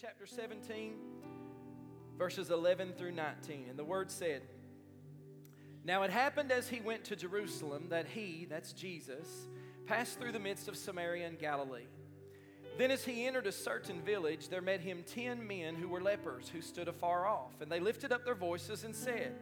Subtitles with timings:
[0.00, 0.94] chapter 17,
[2.16, 3.66] verses 11 through 19.
[3.68, 4.40] And the word said,
[5.84, 9.28] Now it happened as he went to Jerusalem that he, that's Jesus,
[9.84, 11.88] passed through the midst of Samaria and Galilee.
[12.78, 16.48] Then, as he entered a certain village, there met him ten men who were lepers,
[16.48, 17.60] who stood afar off.
[17.60, 19.34] And they lifted up their voices and said,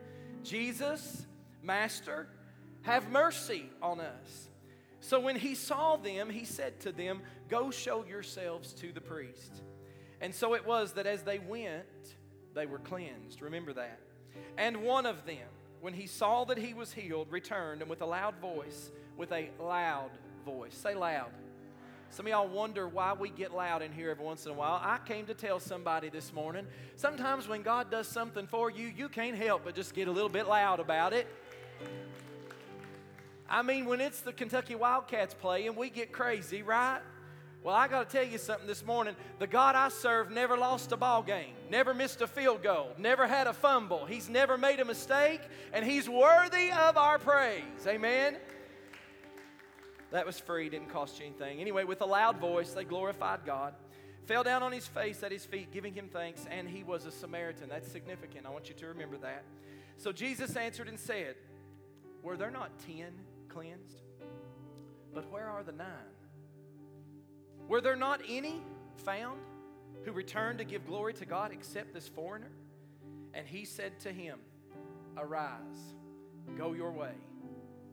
[0.42, 1.24] Jesus,
[1.62, 2.26] Master,
[2.82, 4.48] have mercy on us.
[4.98, 9.62] So when he saw them, he said to them, Go show yourselves to the priest.
[10.20, 11.86] And so it was that as they went,
[12.54, 13.40] they were cleansed.
[13.40, 14.00] Remember that.
[14.56, 15.46] And one of them,
[15.80, 19.50] when he saw that he was healed, returned and with a loud voice, with a
[19.60, 20.10] loud
[20.44, 21.30] voice, say loud.
[22.10, 24.80] Some of y'all wonder why we get loud in here every once in a while.
[24.82, 29.08] I came to tell somebody this morning sometimes when God does something for you, you
[29.08, 31.26] can't help but just get a little bit loud about it.
[33.48, 37.00] I mean, when it's the Kentucky Wildcats playing, we get crazy, right?
[37.64, 39.16] Well, I got to tell you something this morning.
[39.38, 43.26] The God I serve never lost a ball game, never missed a field goal, never
[43.26, 44.06] had a fumble.
[44.06, 45.40] He's never made a mistake,
[45.72, 47.62] and He's worthy of our praise.
[47.86, 48.36] Amen.
[50.10, 51.60] That was free, didn't cost you anything.
[51.60, 53.74] Anyway, with a loud voice, they glorified God,
[54.24, 57.10] fell down on his face at his feet, giving him thanks, and he was a
[57.10, 57.68] Samaritan.
[57.68, 58.46] That's significant.
[58.46, 59.44] I want you to remember that.
[59.98, 61.34] So Jesus answered and said,
[62.22, 63.12] Were there not ten
[63.48, 64.00] cleansed?
[65.12, 66.17] But where are the nine?
[67.68, 68.62] Were there not any
[69.04, 69.40] found
[70.04, 72.50] who returned to give glory to God except this foreigner?
[73.34, 74.38] And he said to him,
[75.18, 75.94] Arise,
[76.56, 77.12] go your way.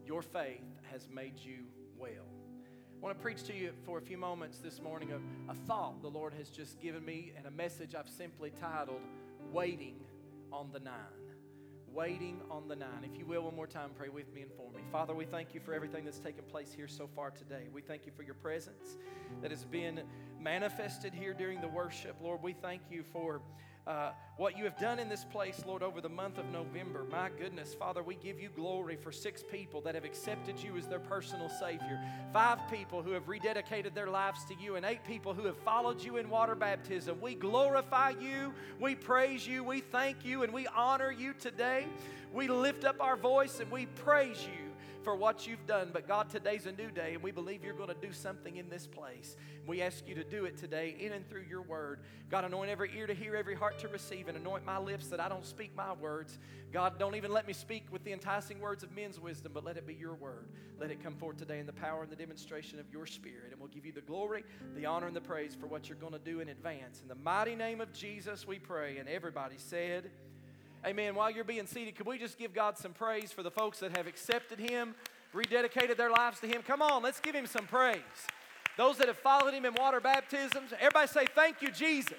[0.05, 1.65] Your faith has made you
[1.97, 2.09] well.
[2.09, 6.01] I want to preach to you for a few moments this morning a, a thought
[6.01, 9.01] the Lord has just given me and a message I've simply titled
[9.51, 9.97] Waiting
[10.53, 11.24] on the Nine
[11.95, 13.03] waiting on the nine.
[13.03, 14.83] If you will, one more time, pray with me and for me.
[14.91, 17.69] Father, we thank you for everything that's taken place here so far today.
[17.73, 18.97] We thank you for your presence
[19.41, 20.01] that has been
[20.39, 22.17] manifested here during the worship.
[22.21, 23.41] Lord, we thank you for
[23.87, 27.05] uh, what you have done in this place, Lord, over the month of November.
[27.11, 30.87] My goodness, Father, we give you glory for six people that have accepted you as
[30.87, 32.01] their personal Savior,
[32.33, 36.03] five people who have rededicated their lives to you, and eight people who have followed
[36.03, 37.21] you in water baptism.
[37.21, 41.85] We glorify you, we praise you, we thank you, and we honor you today.
[42.33, 44.64] We lift up our voice and we praise you
[45.05, 45.91] for what you've done.
[45.93, 48.69] But God, today's a new day, and we believe you're going to do something in
[48.69, 49.37] this place.
[49.67, 51.99] We ask you to do it today in and through your word.
[52.31, 55.19] God, anoint every ear to hear, every heart to receive, and anoint my lips that
[55.19, 56.39] I don't speak my words.
[56.73, 59.77] God, don't even let me speak with the enticing words of men's wisdom, but let
[59.77, 60.49] it be your word.
[60.79, 63.51] Let it come forth today in the power and the demonstration of your spirit.
[63.51, 64.43] And we'll give you the glory,
[64.75, 67.01] the honor, and the praise for what you're going to do in advance.
[67.03, 68.97] In the mighty name of Jesus, we pray.
[68.97, 70.09] And everybody said,
[70.85, 71.15] Amen.
[71.15, 73.97] While you're being seated, could we just give God some praise for the folks that
[73.97, 74.93] have accepted Him,
[75.33, 76.61] rededicated their lives to Him?
[76.61, 77.97] Come on, let's give Him some praise.
[78.77, 82.13] Those that have followed Him in water baptisms, everybody say, Thank you, Jesus.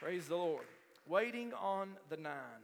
[0.00, 0.64] Praise the Lord.
[1.08, 2.62] Waiting on the nine.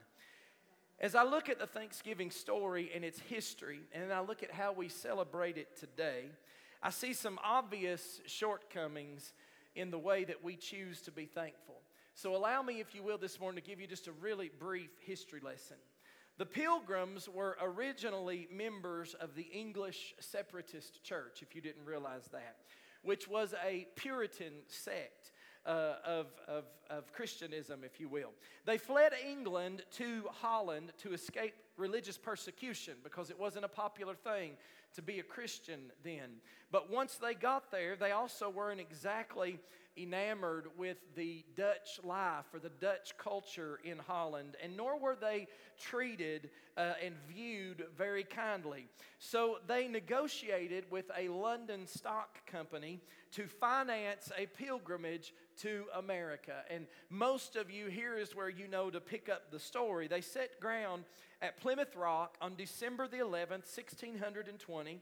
[1.00, 4.72] As I look at the Thanksgiving story and its history, and I look at how
[4.72, 6.26] we celebrate it today,
[6.84, 9.32] I see some obvious shortcomings
[9.75, 11.78] in the way that we choose to be thankful.
[12.21, 14.91] So, allow me, if you will, this morning to give you just a really brief
[15.06, 15.77] history lesson.
[16.37, 22.57] The Pilgrims were originally members of the English Separatist Church, if you didn't realize that,
[23.05, 25.31] which was a Puritan sect.
[25.67, 28.31] Uh, of, of, of Christianism, if you will.
[28.65, 34.53] They fled England to Holland to escape religious persecution because it wasn't a popular thing
[34.94, 36.41] to be a Christian then.
[36.71, 39.59] But once they got there, they also weren't exactly
[39.97, 45.49] enamored with the Dutch life or the Dutch culture in Holland, and nor were they
[45.78, 48.87] treated uh, and viewed very kindly.
[49.19, 53.00] So they negotiated with a London stock company
[53.33, 56.63] to finance a pilgrimage to America.
[56.71, 60.09] And most of you, here is where you know to pick up the story.
[60.09, 61.05] They set ground
[61.43, 65.01] at Plymouth Rock on December the 11th, 1620.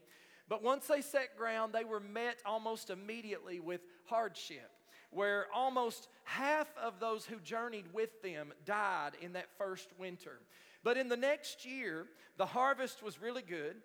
[0.49, 4.71] But once they set ground, they were met almost immediately with hardship
[5.09, 10.39] where almost half of those who journeyed with them died in that first winter.
[10.83, 12.07] But in the next year,
[12.37, 13.75] the harvest was really good,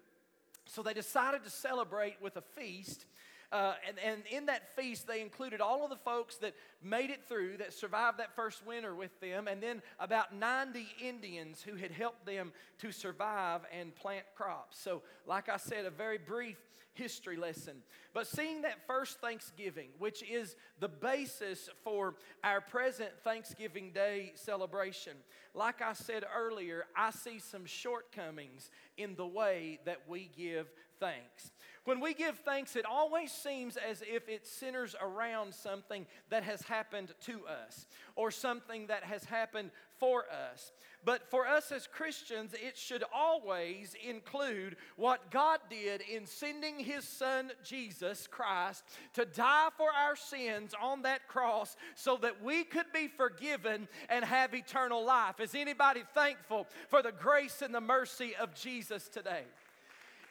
[0.67, 3.07] so they decided to celebrate with a feast.
[3.53, 7.21] Uh, and, and in that feast, they included all of the folks that made it
[7.29, 11.91] through, that survived that first winter with them, and then about 90 Indians who had
[11.91, 14.79] helped them to survive and plant crops.
[14.79, 16.57] So, like I said, a very brief
[16.95, 17.79] history lesson.
[18.13, 25.13] But seeing that first Thanksgiving, which is the basis for our present Thanksgiving Day celebration,
[25.55, 31.51] like I said earlier, I see some shortcomings in the way that we give thanks.
[31.85, 36.63] When we give thanks, it always seems as if it centers around something that has
[36.63, 39.71] happened to us or something that has happened
[40.03, 40.73] for us.
[41.05, 47.05] But for us as Christians, it should always include what God did in sending His
[47.05, 48.83] Son, Jesus Christ,
[49.15, 54.25] to die for our sins on that cross so that we could be forgiven and
[54.25, 55.39] have eternal life.
[55.39, 59.43] Is anybody thankful for the grace and the mercy of Jesus today?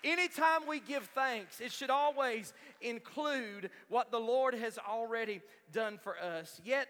[0.04, 5.42] Anytime we give thanks, it should always include what the Lord has already
[5.72, 6.60] done for us.
[6.66, 6.88] Yet,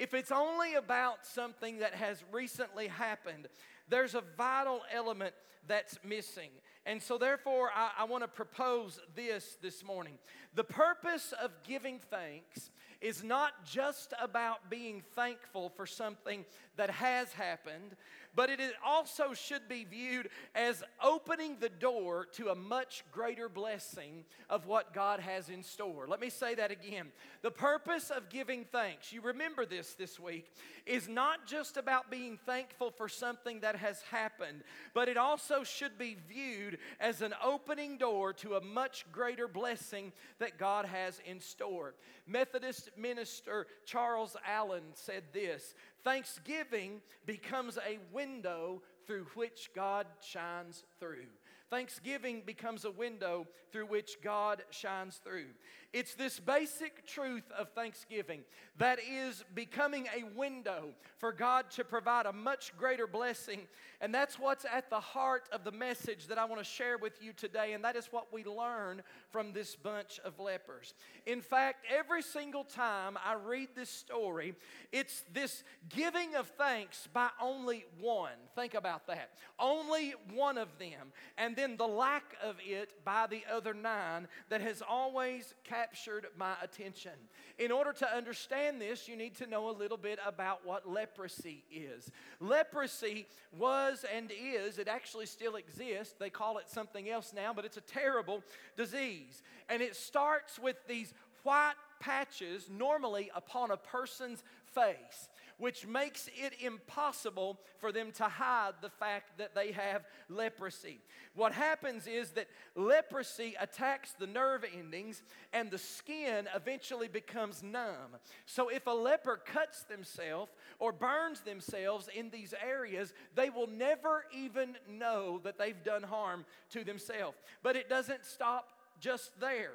[0.00, 3.48] if it's only about something that has recently happened,
[3.90, 5.34] there's a vital element
[5.68, 6.48] that's missing.
[6.86, 10.14] And so, therefore, I, I want to propose this this morning.
[10.54, 12.70] The purpose of giving thanks
[13.02, 16.46] is not just about being thankful for something
[16.80, 17.94] that has happened,
[18.34, 24.24] but it also should be viewed as opening the door to a much greater blessing
[24.48, 26.06] of what God has in store.
[26.08, 27.08] Let me say that again.
[27.42, 30.50] The purpose of giving thanks, you remember this this week,
[30.86, 34.62] is not just about being thankful for something that has happened,
[34.94, 40.12] but it also should be viewed as an opening door to a much greater blessing
[40.38, 41.94] that God has in store.
[42.26, 45.74] Methodist minister Charles Allen said this
[46.04, 51.26] Thanksgiving becomes a window through which God shines through.
[51.70, 55.46] Thanksgiving becomes a window through which God shines through.
[55.92, 58.42] It's this basic truth of thanksgiving
[58.78, 63.62] that is becoming a window for God to provide a much greater blessing.
[64.00, 67.20] And that's what's at the heart of the message that I want to share with
[67.20, 67.72] you today.
[67.72, 70.94] And that is what we learn from this bunch of lepers.
[71.26, 74.54] In fact, every single time I read this story,
[74.92, 78.30] it's this giving of thanks by only one.
[78.54, 79.30] Think about that.
[79.58, 81.12] Only one of them.
[81.36, 86.54] And then the lack of it by the other nine that has always captured my
[86.62, 87.12] attention.
[87.58, 91.64] In order to understand this, you need to know a little bit about what leprosy
[91.70, 92.10] is.
[92.40, 93.26] Leprosy
[93.58, 96.14] was and is, it actually still exists.
[96.18, 98.42] They call it something else now, but it's a terrible
[98.76, 99.42] disease.
[99.68, 101.12] And it starts with these
[101.42, 104.42] white patches, normally upon a person's
[104.72, 105.28] face
[105.60, 110.98] which makes it impossible for them to hide the fact that they have leprosy.
[111.34, 115.22] What happens is that leprosy attacks the nerve endings
[115.52, 118.16] and the skin eventually becomes numb.
[118.46, 124.24] So if a leper cuts themselves or burns themselves in these areas, they will never
[124.34, 127.36] even know that they've done harm to themselves.
[127.62, 129.72] But it doesn't stop just there.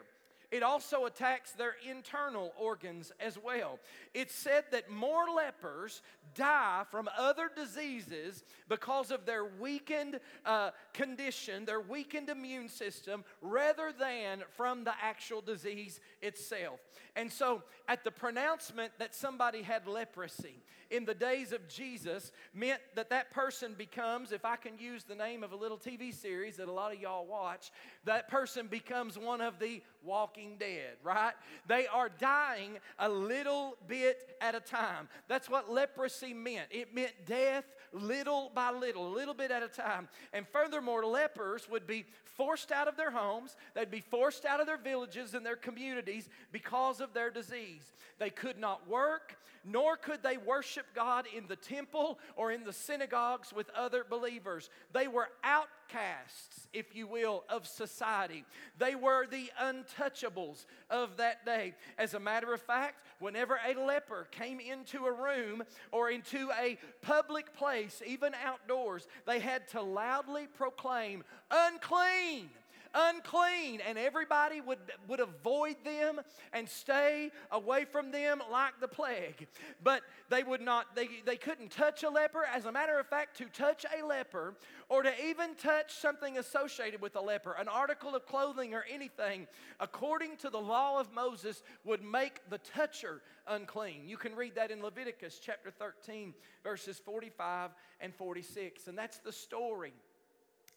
[0.51, 3.79] It also attacks their internal organs as well.
[4.13, 6.01] It's said that more lepers
[6.33, 13.91] die from other diseases because of their weakened uh, condition, their weakened immune system, rather
[13.97, 16.79] than from the actual disease itself.
[17.15, 22.81] And so, at the pronouncement that somebody had leprosy in the days of Jesus, meant
[22.95, 26.57] that that person becomes, if I can use the name of a little TV series
[26.57, 27.71] that a lot of y'all watch,
[28.03, 31.33] that person becomes one of the walking dead, right?
[31.67, 35.09] They are dying a little bit at a time.
[35.27, 36.67] That's what leprosy meant.
[36.71, 40.07] It meant death little by little, a little bit at a time.
[40.33, 42.05] And furthermore, lepers would be
[42.35, 46.27] forced out of their homes, they'd be forced out of their villages and their communities
[46.51, 47.93] because of their disease.
[48.19, 52.73] They could not work, nor could they worship God in the temple or in the
[52.73, 54.69] synagogues with other believers.
[54.93, 58.45] They were outcasts, if you will, of society.
[58.77, 61.73] They were the untouchables of that day.
[61.97, 66.77] As a matter of fact, whenever a leper came into a room or into a
[67.01, 72.49] public place, even outdoors, they had to loudly proclaim, unclean
[72.95, 76.21] unclean, and everybody would, would avoid them
[76.53, 79.47] and stay away from them like the plague.
[79.83, 82.45] But they would not, they, they couldn't touch a leper.
[82.51, 84.55] As a matter of fact, to touch a leper
[84.89, 89.47] or to even touch something associated with a leper, an article of clothing or anything,
[89.79, 94.07] according to the law of Moses, would make the toucher unclean.
[94.07, 96.33] You can read that in Leviticus chapter 13,
[96.63, 98.87] verses 45 and 46.
[98.87, 99.93] And that's the story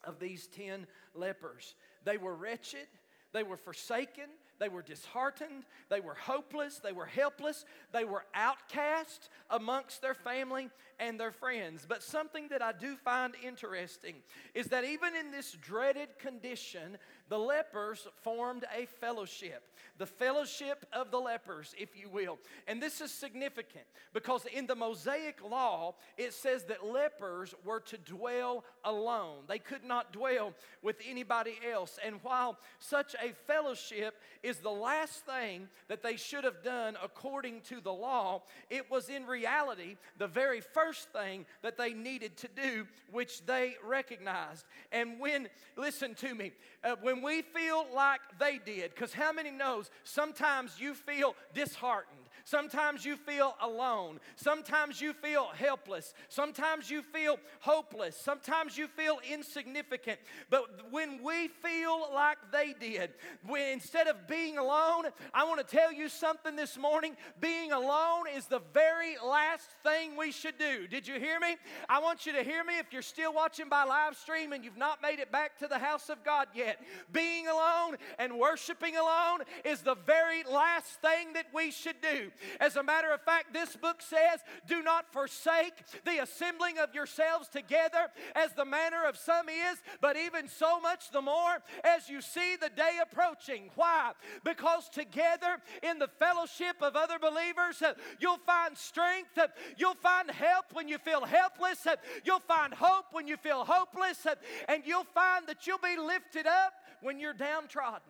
[0.03, 1.75] of these 10 lepers.
[2.05, 2.87] They were wretched,
[3.33, 4.29] they were forsaken,
[4.59, 10.69] they were disheartened, they were hopeless, they were helpless, they were outcast amongst their family
[10.99, 11.85] and their friends.
[11.87, 14.15] But something that I do find interesting
[14.53, 16.97] is that even in this dreaded condition,
[17.29, 19.63] the lepers formed a fellowship,
[19.97, 22.39] the fellowship of the lepers, if you will.
[22.67, 27.97] And this is significant because in the Mosaic law, it says that lepers were to
[27.97, 29.43] dwell alone.
[29.47, 31.99] They could not dwell with anybody else.
[32.03, 37.61] And while such a fellowship is the last thing that they should have done according
[37.61, 42.47] to the law, it was in reality the very first thing that they needed to
[42.47, 44.65] do, which they recognized.
[44.91, 49.51] And when, listen to me, uh, when we feel like they did, because how many
[49.51, 52.18] knows sometimes you feel disheartened?
[52.49, 54.19] Sometimes you feel alone.
[54.35, 56.15] Sometimes you feel helpless.
[56.29, 58.15] Sometimes you feel hopeless.
[58.15, 60.19] Sometimes you feel insignificant.
[60.49, 63.11] But when we feel like they did,
[63.45, 67.15] when, instead of being alone, I want to tell you something this morning.
[67.39, 70.87] Being alone is the very last thing we should do.
[70.87, 71.55] Did you hear me?
[71.87, 74.75] I want you to hear me if you're still watching by live stream and you've
[74.75, 76.79] not made it back to the house of God yet.
[77.11, 82.31] Being alone and worshiping alone is the very last thing that we should do.
[82.59, 85.73] As a matter of fact, this book says, Do not forsake
[86.05, 91.11] the assembling of yourselves together as the manner of some is, but even so much
[91.11, 93.69] the more as you see the day approaching.
[93.75, 94.11] Why?
[94.43, 97.81] Because together in the fellowship of other believers,
[98.19, 99.37] you'll find strength,
[99.77, 101.87] you'll find help when you feel helpless,
[102.23, 104.25] you'll find hope when you feel hopeless,
[104.67, 108.01] and you'll find that you'll be lifted up when you're downtrodden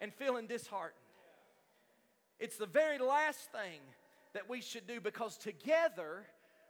[0.00, 1.01] and feeling disheartened.
[2.42, 3.78] It's the very last thing
[4.32, 6.26] that we should do because together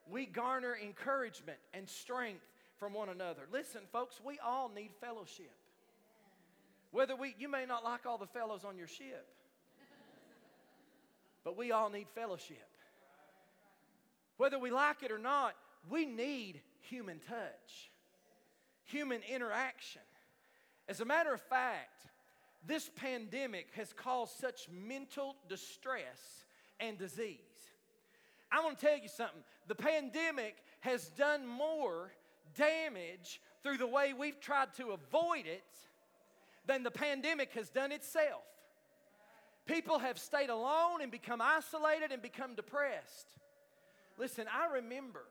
[0.06, 2.44] we garner encouragement and strength
[2.76, 3.44] from one another.
[3.50, 5.54] Listen, folks, we all need fellowship.
[6.90, 9.26] Whether we, you may not like all the fellows on your ship,
[11.42, 12.68] but we all need fellowship.
[14.36, 15.54] Whether we like it or not,
[15.88, 17.90] we need human touch,
[18.84, 20.02] human interaction.
[20.86, 22.08] As a matter of fact,
[22.66, 26.44] this pandemic has caused such mental distress
[26.78, 27.38] and disease.
[28.50, 29.42] I want to tell you something.
[29.66, 32.12] The pandemic has done more
[32.56, 35.64] damage through the way we've tried to avoid it
[36.66, 38.42] than the pandemic has done itself.
[39.66, 43.36] People have stayed alone and become isolated and become depressed.
[44.18, 45.24] Listen, I remember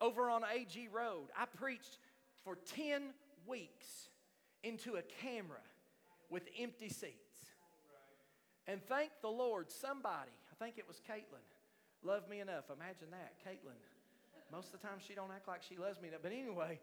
[0.00, 1.98] over on AG Road, I preached
[2.44, 3.14] for 10
[3.46, 4.10] weeks
[4.62, 5.60] into a camera
[6.30, 7.52] with empty seats.
[8.66, 11.44] And thank the Lord, somebody, I think it was Caitlin,
[12.02, 12.64] loved me enough.
[12.68, 13.80] Imagine that, Caitlin.
[14.52, 16.20] Most of the time she don't act like she loves me enough.
[16.22, 16.80] But anyway,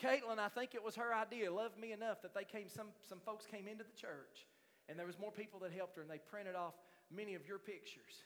[0.00, 3.20] Caitlin, I think it was her idea, loved me enough that they came, some, some
[3.24, 4.48] folks came into the church
[4.88, 6.74] and there was more people that helped her and they printed off
[7.10, 8.24] many of your pictures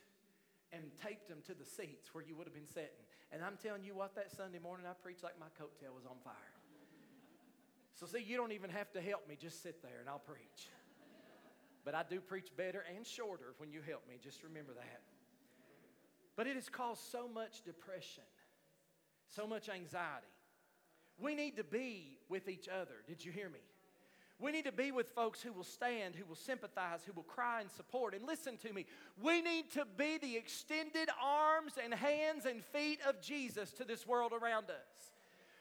[0.72, 3.06] and taped them to the seats where you would have been sitting.
[3.30, 6.18] And I'm telling you what, that Sunday morning I preached like my coattail was on
[6.24, 6.55] fire.
[7.98, 10.68] So, see, you don't even have to help me, just sit there and I'll preach.
[11.84, 15.00] But I do preach better and shorter when you help me, just remember that.
[16.36, 18.24] But it has caused so much depression,
[19.28, 20.26] so much anxiety.
[21.18, 22.96] We need to be with each other.
[23.06, 23.60] Did you hear me?
[24.38, 27.62] We need to be with folks who will stand, who will sympathize, who will cry
[27.62, 28.14] and support.
[28.14, 28.84] And listen to me,
[29.22, 34.06] we need to be the extended arms and hands and feet of Jesus to this
[34.06, 35.15] world around us.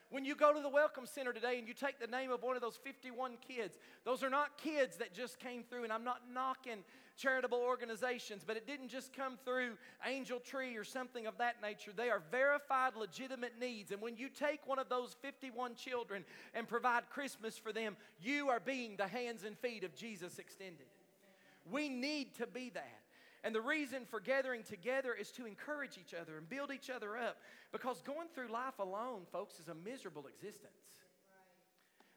[0.09, 2.55] When you go to the Welcome Center today and you take the name of one
[2.55, 6.21] of those 51 kids, those are not kids that just came through, and I'm not
[6.31, 6.83] knocking
[7.17, 11.91] charitable organizations, but it didn't just come through Angel Tree or something of that nature.
[11.95, 13.91] They are verified, legitimate needs.
[13.91, 18.49] And when you take one of those 51 children and provide Christmas for them, you
[18.49, 20.87] are being the hands and feet of Jesus extended.
[21.71, 23.04] We need to be that.
[23.45, 27.15] And the reason for gathering together is to encourage each other and build each other
[27.15, 27.37] up
[27.71, 30.73] because going through life alone, folks, is a miserable existence.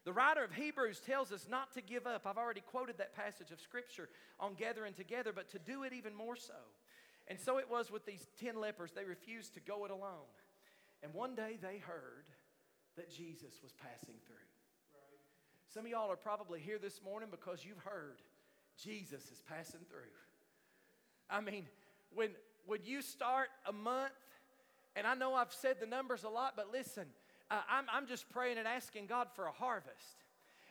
[0.06, 2.26] The writer of Hebrews tells us not to give up.
[2.26, 4.08] I've already quoted that passage of Scripture
[4.40, 6.54] on gathering together, but to do it even more so.
[7.28, 8.92] And so it was with these 10 lepers.
[8.92, 10.32] They refused to go it alone.
[11.02, 12.24] And one day they heard
[12.96, 14.36] that Jesus was passing through.
[15.68, 18.22] Some of y'all are probably here this morning because you've heard
[18.82, 20.08] Jesus is passing through.
[21.30, 21.66] I mean,
[22.14, 22.30] when,
[22.66, 24.12] when you start a month,
[24.96, 27.04] and I know I've said the numbers a lot, but listen,
[27.50, 30.24] uh, I'm, I'm just praying and asking God for a harvest.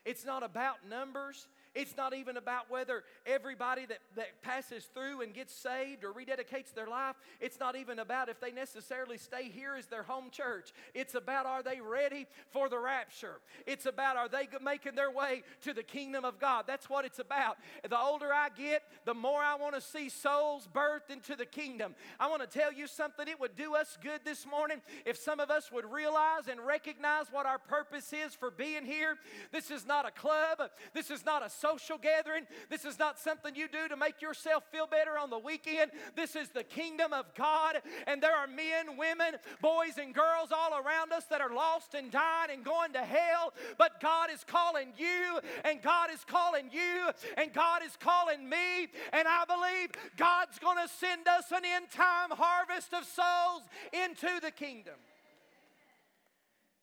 [0.05, 1.47] It's not about numbers.
[1.75, 6.73] It's not even about whether everybody that, that passes through and gets saved or rededicates
[6.73, 10.71] their life, it's not even about if they necessarily stay here as their home church.
[10.93, 13.39] It's about are they ready for the rapture?
[13.65, 16.65] It's about are they making their way to the kingdom of God?
[16.67, 17.57] That's what it's about.
[17.87, 21.95] The older I get, the more I want to see souls birthed into the kingdom.
[22.19, 25.39] I want to tell you something, it would do us good this morning if some
[25.39, 29.15] of us would realize and recognize what our purpose is for being here.
[29.51, 30.59] This is not a club,
[30.93, 32.45] this is not a social gathering.
[32.69, 35.91] This is not something you do to make yourself feel better on the weekend.
[36.15, 40.77] This is the kingdom of God, and there are men, women, boys, and girls all
[40.77, 43.53] around us that are lost and dying and going to hell.
[43.77, 48.87] But God is calling you, and God is calling you, and God is calling me,
[49.13, 54.39] and I believe God's going to send us an end time harvest of souls into
[54.41, 54.95] the kingdom.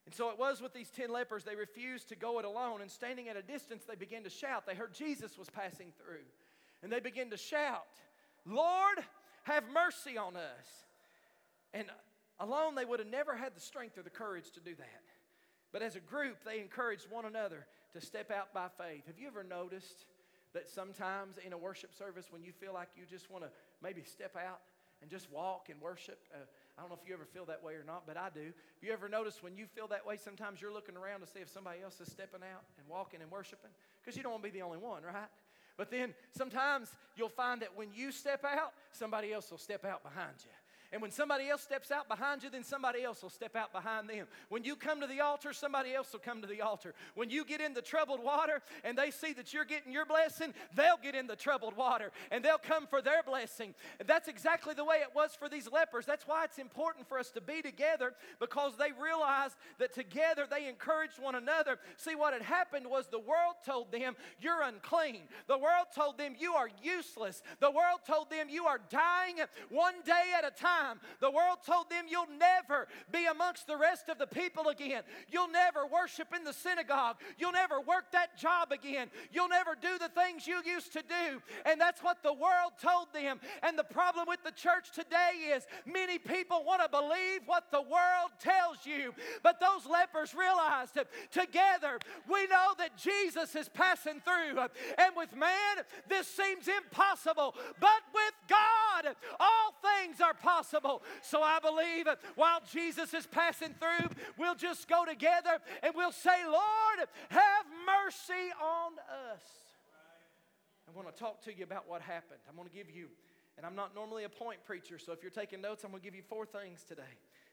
[0.07, 1.45] And so it was with these ten lepers.
[1.45, 4.67] They refused to go it alone, and standing at a distance, they began to shout.
[4.67, 6.25] They heard Jesus was passing through,
[6.83, 7.87] and they began to shout,
[8.45, 8.99] Lord,
[9.45, 10.67] have mercy on us.
[11.73, 11.87] And
[12.39, 15.03] alone, they would have never had the strength or the courage to do that.
[15.73, 19.07] But as a group, they encouraged one another to step out by faith.
[19.07, 20.07] Have you ever noticed
[20.53, 23.51] that sometimes in a worship service, when you feel like you just want to
[23.83, 24.61] maybe step out
[25.03, 26.21] and just walk and worship?
[26.33, 26.45] Uh,
[26.77, 28.47] I don't know if you ever feel that way or not, but I do.
[28.47, 31.39] Have you ever noticed when you feel that way, sometimes you're looking around to see
[31.39, 33.71] if somebody else is stepping out and walking and worshiping?
[34.03, 35.31] Because you don't want to be the only one, right?
[35.77, 40.03] But then sometimes you'll find that when you step out, somebody else will step out
[40.03, 40.51] behind you.
[40.95, 44.09] And when somebody else steps out behind you, then somebody else will step out behind
[44.09, 44.29] them.
[44.49, 46.95] When you come to the altar, somebody else will come to the altar.
[47.17, 50.55] When you get in the troubled water and they see that you're getting your blessing,
[50.77, 53.75] they'll get in the troubled water and they'll come for their blessing.
[53.99, 56.07] And that's exactly the way it was for these lepers.
[56.07, 60.69] That's why it's important for us to be together because they realized that together they
[60.69, 61.81] encouraged one another.
[61.97, 65.23] See, what had happened was the world told them, You're unclean.
[65.49, 67.43] The world told them, You are useless.
[67.59, 69.39] The world told them, You are dying
[69.71, 71.01] one day at a time time.
[71.21, 75.03] The world told them you'll never be amongst the rest of the people again.
[75.31, 77.17] You'll never worship in the synagogue.
[77.39, 79.09] You'll never work that job again.
[79.33, 81.43] You'll never do the things you used to do.
[81.67, 83.41] And that's what the world told them.
[83.63, 87.83] And the problem with the church today is many people want to believe what the
[87.83, 89.15] world tells you.
[89.43, 91.99] But those lepers realized that together
[92.31, 94.61] we know that Jesus is passing through.
[94.99, 97.55] And with man, this seems impossible.
[97.81, 101.03] But with God, all things are possible possible.
[101.23, 106.45] So I believe while Jesus is passing through, we'll just go together and we'll say,
[106.45, 108.93] Lord, have mercy on
[109.33, 109.43] us.
[110.89, 112.41] I want to talk to you about what happened.
[112.49, 113.09] I'm going to give you,
[113.57, 116.05] and I'm not normally a point preacher, so if you're taking notes, I'm going to
[116.05, 117.03] give you four things today.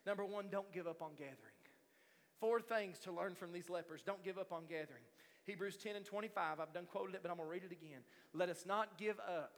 [0.06, 1.58] Number one, don't give up on gathering.
[2.40, 4.02] Four things to learn from these lepers.
[4.02, 5.04] Don't give up on gathering.
[5.46, 8.02] Hebrews 10 and 25, I've done quoted it, but I'm going to read it again.
[8.34, 9.54] Let us not give up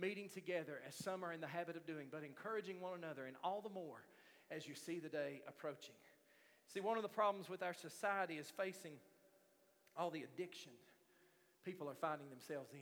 [0.00, 3.36] meeting together as some are in the habit of doing, but encouraging one another, and
[3.42, 4.02] all the more
[4.50, 5.94] as you see the day approaching.
[6.72, 8.92] See, one of the problems with our society is facing
[9.96, 10.72] all the addiction
[11.64, 12.80] people are finding themselves in.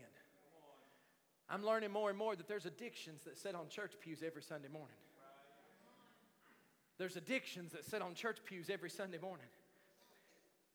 [1.48, 4.68] I'm learning more and more that there's addictions that sit on church pews every Sunday
[4.68, 4.96] morning.
[6.98, 9.46] There's addictions that sit on church pews every Sunday morning.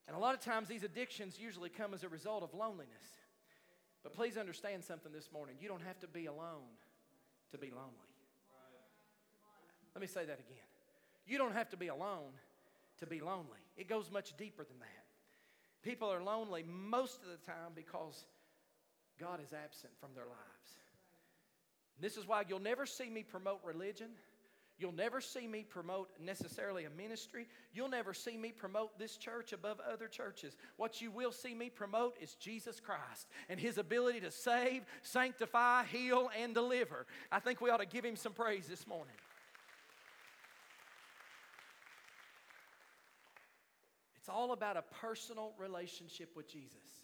[0.07, 3.20] And a lot of times these addictions usually come as a result of loneliness.
[4.03, 5.55] But please understand something this morning.
[5.59, 6.73] You don't have to be alone
[7.51, 7.91] to be lonely.
[9.93, 10.67] Let me say that again.
[11.27, 12.31] You don't have to be alone
[12.99, 13.59] to be lonely.
[13.77, 15.05] It goes much deeper than that.
[15.83, 18.25] People are lonely most of the time because
[19.19, 20.37] God is absent from their lives.
[21.99, 24.09] This is why you'll never see me promote religion.
[24.81, 27.47] You'll never see me promote necessarily a ministry.
[27.71, 30.57] You'll never see me promote this church above other churches.
[30.77, 35.83] What you will see me promote is Jesus Christ and his ability to save, sanctify,
[35.83, 37.05] heal, and deliver.
[37.31, 39.13] I think we ought to give him some praise this morning.
[44.17, 47.03] It's all about a personal relationship with Jesus,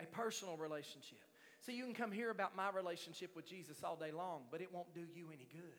[0.00, 1.18] a personal relationship.
[1.60, 4.72] So you can come hear about my relationship with Jesus all day long, but it
[4.72, 5.74] won't do you any good.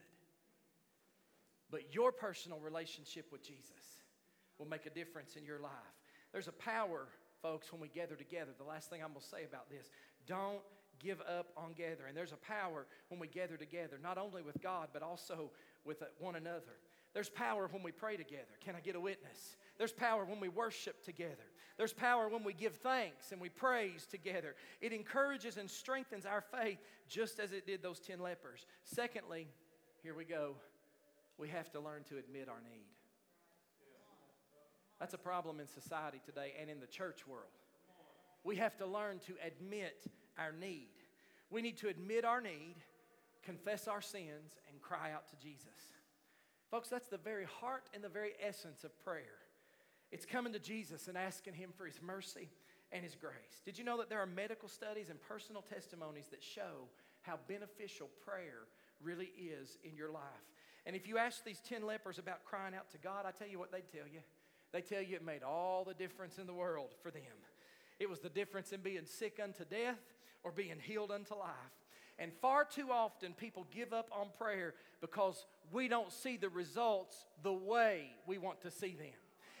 [1.70, 4.00] But your personal relationship with Jesus
[4.58, 5.70] will make a difference in your life.
[6.32, 7.08] There's a power,
[7.42, 8.52] folks, when we gather together.
[8.56, 9.90] The last thing I'm going to say about this
[10.26, 10.60] don't
[10.98, 12.14] give up on gathering.
[12.14, 15.50] There's a power when we gather together, not only with God, but also
[15.84, 16.78] with uh, one another.
[17.14, 18.52] There's power when we pray together.
[18.64, 19.56] Can I get a witness?
[19.78, 21.48] There's power when we worship together.
[21.76, 24.54] There's power when we give thanks and we praise together.
[24.80, 26.78] It encourages and strengthens our faith
[27.08, 28.66] just as it did those 10 lepers.
[28.84, 29.48] Secondly,
[30.02, 30.56] here we go
[31.40, 32.86] we have to learn to admit our need.
[35.00, 37.48] That's a problem in society today and in the church world.
[38.44, 40.04] We have to learn to admit
[40.38, 40.90] our need.
[41.48, 42.76] We need to admit our need,
[43.42, 45.66] confess our sins, and cry out to Jesus.
[46.70, 49.40] Folks, that's the very heart and the very essence of prayer.
[50.12, 52.50] It's coming to Jesus and asking Him for His mercy
[52.92, 53.62] and His grace.
[53.64, 56.88] Did you know that there are medical studies and personal testimonies that show
[57.22, 58.66] how beneficial prayer
[59.02, 60.22] really is in your life?
[60.86, 63.58] And if you ask these 10 lepers about crying out to God, I tell you
[63.58, 64.20] what they'd tell you.
[64.72, 67.22] They tell you it made all the difference in the world for them.
[67.98, 70.00] It was the difference in being sick unto death
[70.42, 71.50] or being healed unto life.
[72.18, 77.16] And far too often, people give up on prayer because we don't see the results
[77.42, 79.16] the way we want to see them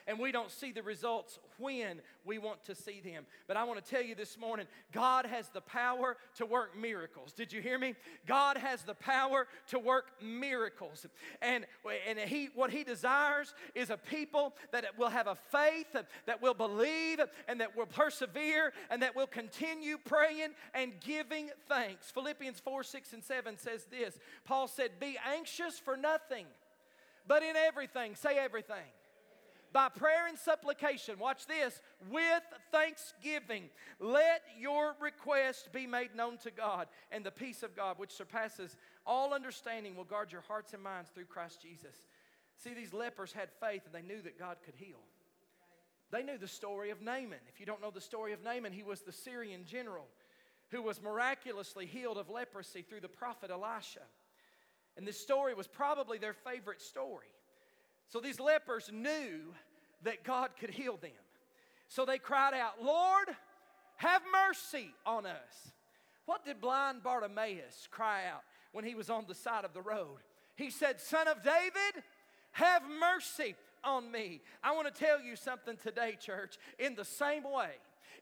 [0.06, 3.24] and we don't see the results when we want to see them.
[3.46, 7.32] But I want to tell you this morning God has the power to work miracles.
[7.32, 7.94] Did you hear me?
[8.26, 11.06] God has the power to work miracles.
[11.42, 11.66] And,
[12.08, 15.94] and he, what He desires is a people that will have a faith,
[16.26, 22.10] that will believe, and that will persevere, and that will continue praying and giving thanks.
[22.10, 26.46] Philippians 4 6 and 7 says this Paul said, Be anxious for nothing,
[27.26, 28.86] but in everything, say everything
[29.72, 31.80] by prayer and supplication, watch this,
[32.10, 37.98] with thanksgiving, let your request be made known to God, and the peace of God,
[37.98, 41.94] which surpasses all understanding, will guard your hearts and minds through Christ Jesus.
[42.56, 45.00] See, these lepers had faith and they knew that God could heal.
[46.10, 47.38] They knew the story of Naaman.
[47.48, 50.06] If you don't know the story of Naaman, he was the Syrian general
[50.70, 54.00] who was miraculously healed of leprosy through the prophet Elisha.
[54.96, 57.28] And this story was probably their favorite story.
[58.10, 59.54] So these lepers knew
[60.02, 61.10] that God could heal them.
[61.88, 63.28] So they cried out, Lord,
[63.96, 65.72] have mercy on us.
[66.26, 68.42] What did blind Bartimaeus cry out
[68.72, 70.18] when he was on the side of the road?
[70.56, 72.02] He said, Son of David,
[72.52, 74.40] have mercy on me.
[74.62, 76.58] I want to tell you something today, church.
[76.78, 77.70] In the same way,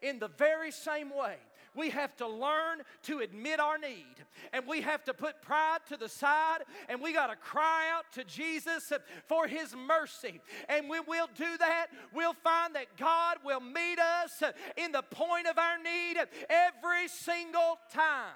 [0.03, 1.37] in the very same way,
[1.79, 4.17] we have to learn to admit our need
[4.53, 8.12] and we have to put pride to the side and we got to cry out
[8.12, 8.93] to Jesus
[9.27, 10.41] for His mercy.
[10.69, 14.43] And when we'll do that, we'll find that God will meet us
[14.77, 16.17] in the point of our need
[16.51, 18.35] every single time.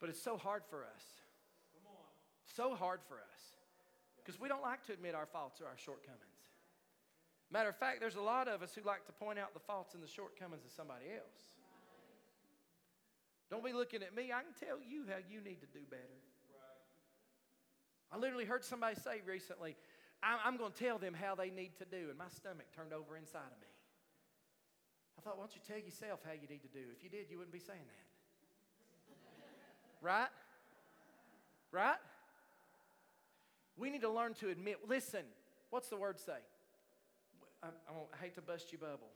[0.00, 1.02] But it's so hard for us.
[2.56, 3.54] So hard for us
[4.16, 6.33] because we don't like to admit our faults or our shortcomings.
[7.54, 9.94] Matter of fact, there's a lot of us who like to point out the faults
[9.94, 11.54] and the shortcomings of somebody else.
[13.48, 14.34] Don't be looking at me.
[14.34, 16.18] I can tell you how you need to do better.
[18.10, 19.76] I literally heard somebody say recently,
[20.20, 23.16] I'm going to tell them how they need to do, and my stomach turned over
[23.16, 23.70] inside of me.
[25.16, 26.82] I thought, why don't you tell yourself how you need to do?
[26.90, 28.06] If you did, you wouldn't be saying that.
[30.02, 30.28] right?
[31.70, 32.02] Right?
[33.76, 35.22] We need to learn to admit, listen,
[35.70, 36.42] what's the word say?
[37.64, 39.10] I, I hate to bust your bubble.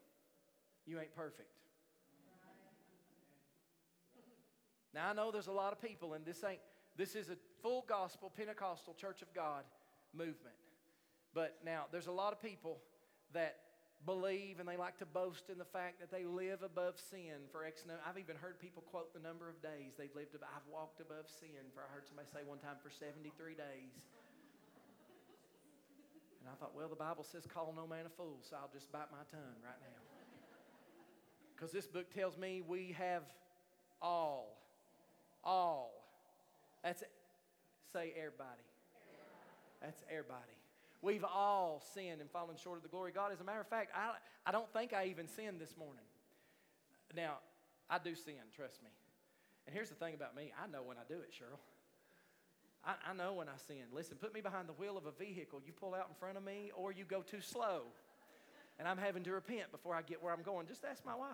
[0.87, 1.51] You ain't perfect.
[4.95, 6.61] Now I know there's a lot of people, and this ain't
[6.97, 9.63] this is a full gospel Pentecostal Church of God
[10.17, 10.57] movement.
[11.35, 12.81] But now there's a lot of people
[13.35, 13.57] that
[14.07, 17.65] believe and they like to boast in the fact that they live above sin for
[17.65, 17.85] X.
[18.07, 20.35] I've even heard people quote the number of days they've lived.
[20.35, 20.49] Above.
[20.55, 23.95] I've walked above sin for I heard somebody say one time for 73 days.
[26.49, 28.91] And I thought, well, the Bible says, call no man a fool, so I'll just
[28.91, 30.01] bite my tongue right now.
[31.55, 33.25] Because this book tells me we have
[34.01, 34.57] all,
[35.43, 35.91] all.
[36.85, 37.03] That's,
[37.93, 38.63] say everybody.
[39.83, 40.57] That's everybody.
[41.03, 43.33] We've all sinned and fallen short of the glory of God.
[43.33, 44.13] As a matter of fact, I,
[44.47, 46.07] I don't think I even sinned this morning.
[47.15, 47.39] Now,
[47.91, 48.91] I do sin, trust me.
[49.67, 51.59] And here's the thing about me I know when I do it, Cheryl.
[52.85, 53.85] I, I know when I sin.
[53.93, 55.61] Listen, put me behind the wheel of a vehicle.
[55.67, 57.83] You pull out in front of me, or you go too slow.
[58.79, 60.67] And I'm having to repent before I get where I'm going.
[60.67, 61.29] Just ask my wife.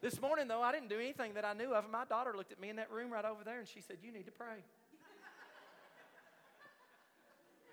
[0.00, 1.88] This morning, though, I didn't do anything that I knew of.
[1.90, 4.10] My daughter looked at me in that room right over there and she said, You
[4.10, 4.64] need to pray.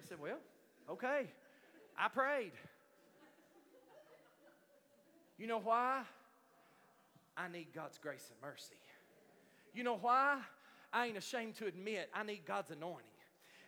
[0.04, 0.38] I said, Well,
[0.90, 1.28] okay.
[1.98, 2.52] I prayed.
[5.40, 6.04] You know why?
[7.36, 8.76] I need God's grace and mercy.
[9.74, 10.40] You know why?
[10.92, 13.06] I ain't ashamed to admit I need God's anointing.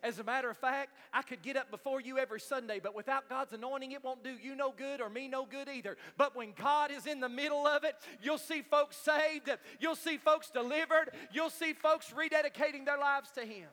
[0.04, 3.30] As a matter of fact, I could get up before you every Sunday, but without
[3.30, 5.96] God's anointing, it won't do you no good or me no good either.
[6.18, 10.18] But when God is in the middle of it, you'll see folks saved, you'll see
[10.18, 13.68] folks delivered, you'll see folks rededicating their lives to Him.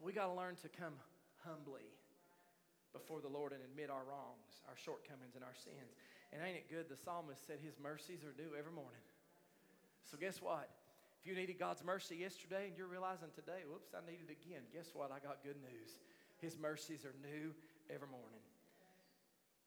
[0.00, 0.94] We got to learn to come
[1.46, 1.86] humbly
[2.92, 5.94] before the Lord and admit our wrongs, our shortcomings, and our sins.
[6.32, 6.88] And ain't it good?
[6.88, 9.02] The psalmist said his mercies are due every morning.
[10.10, 10.68] So, guess what?
[11.20, 14.64] If you needed God's mercy yesterday and you're realizing today, whoops, I need it again,
[14.72, 15.12] guess what?
[15.12, 16.00] I got good news.
[16.40, 17.52] His mercies are new
[17.92, 18.40] every morning.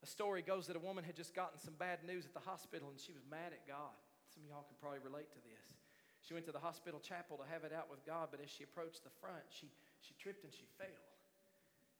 [0.01, 2.89] A story goes that a woman had just gotten some bad news at the hospital
[2.89, 3.93] and she was mad at God.
[4.33, 5.77] Some of y'all can probably relate to this.
[6.25, 8.65] She went to the hospital chapel to have it out with God, but as she
[8.65, 9.69] approached the front, she,
[10.01, 11.05] she tripped and she fell.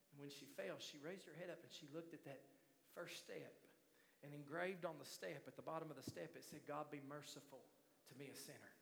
[0.09, 2.41] And when she fell, she raised her head up and she looked at that
[2.97, 3.53] first step.
[4.25, 7.03] And engraved on the step, at the bottom of the step, it said, God be
[7.05, 7.61] merciful
[8.07, 8.72] to me, a sinner.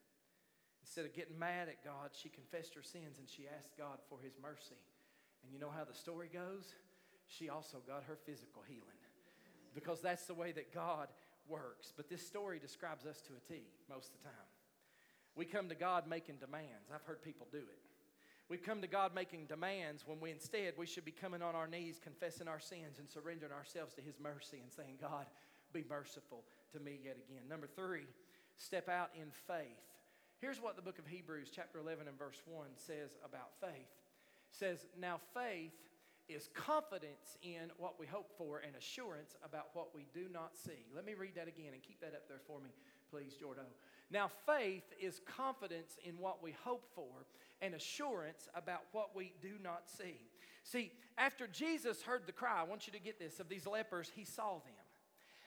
[0.82, 4.20] Instead of getting mad at God, she confessed her sins and she asked God for
[4.20, 4.82] his mercy.
[5.44, 6.74] And you know how the story goes?
[7.28, 9.02] She also got her physical healing
[9.74, 11.08] because that's the way that God
[11.48, 11.94] works.
[11.96, 14.50] But this story describes us to a T most of the time.
[15.36, 16.92] We come to God making demands.
[16.94, 17.80] I've heard people do it.
[18.50, 21.68] We come to God making demands when we instead we should be coming on our
[21.68, 25.26] knees, confessing our sins, and surrendering ourselves to His mercy and saying, God,
[25.72, 27.48] be merciful to me yet again.
[27.50, 28.08] Number three,
[28.58, 29.91] step out in faith.
[30.42, 33.70] Here's what the book of Hebrews, chapter 11 and verse 1 says about faith.
[33.76, 35.78] It says, Now faith
[36.28, 40.88] is confidence in what we hope for and assurance about what we do not see.
[40.96, 42.72] Let me read that again and keep that up there for me,
[43.12, 43.70] please, Jordo.
[44.10, 47.28] Now, faith is confidence in what we hope for
[47.62, 50.16] and assurance about what we do not see.
[50.64, 54.12] See, after Jesus heard the cry, I want you to get this, of these lepers,
[54.16, 54.81] he saw them.